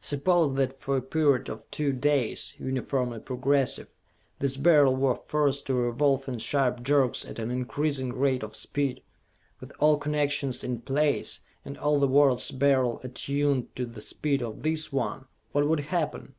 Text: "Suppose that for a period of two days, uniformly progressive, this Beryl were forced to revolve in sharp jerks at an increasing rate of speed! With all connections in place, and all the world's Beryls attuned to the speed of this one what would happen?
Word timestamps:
"Suppose 0.00 0.54
that 0.58 0.78
for 0.78 0.96
a 0.96 1.02
period 1.02 1.48
of 1.48 1.68
two 1.72 1.92
days, 1.92 2.54
uniformly 2.56 3.18
progressive, 3.18 3.92
this 4.38 4.56
Beryl 4.56 4.94
were 4.94 5.16
forced 5.16 5.66
to 5.66 5.74
revolve 5.74 6.28
in 6.28 6.38
sharp 6.38 6.84
jerks 6.84 7.24
at 7.24 7.40
an 7.40 7.50
increasing 7.50 8.12
rate 8.12 8.44
of 8.44 8.54
speed! 8.54 9.02
With 9.58 9.72
all 9.80 9.98
connections 9.98 10.62
in 10.62 10.82
place, 10.82 11.40
and 11.64 11.76
all 11.78 11.98
the 11.98 12.06
world's 12.06 12.52
Beryls 12.52 13.00
attuned 13.04 13.74
to 13.74 13.86
the 13.86 14.00
speed 14.00 14.40
of 14.40 14.62
this 14.62 14.92
one 14.92 15.24
what 15.50 15.66
would 15.66 15.80
happen? 15.80 16.36